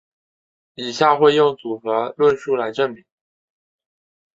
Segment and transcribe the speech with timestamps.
[0.73, 3.05] 以下会用组合论述来证明。